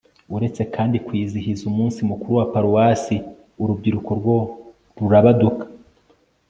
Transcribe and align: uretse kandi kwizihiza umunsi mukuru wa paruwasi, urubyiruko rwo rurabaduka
uretse 0.35 0.61
kandi 0.75 0.97
kwizihiza 1.05 1.63
umunsi 1.71 1.99
mukuru 2.09 2.33
wa 2.39 2.45
paruwasi, 2.53 3.15
urubyiruko 3.61 4.11
rwo 4.19 4.37
rurabaduka 4.99 5.65